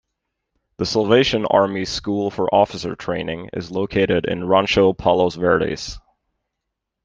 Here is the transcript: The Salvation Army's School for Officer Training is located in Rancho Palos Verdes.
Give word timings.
The 0.77 0.87
Salvation 0.87 1.45
Army's 1.45 1.89
School 1.91 2.31
for 2.31 2.51
Officer 2.51 2.95
Training 2.95 3.51
is 3.53 3.69
located 3.69 4.25
in 4.25 4.47
Rancho 4.47 4.93
Palos 4.93 5.35
Verdes. 5.35 5.99